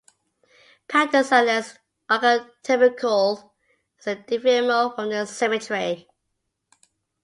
Patterns 0.87 1.31
are 1.31 1.43
less 1.43 1.77
archetypical 2.09 3.51
as 3.99 4.05
they 4.05 4.15
deviate 4.15 4.63
more 4.63 4.91
from 4.95 5.09
this 5.11 5.29
symmetry. 5.29 6.07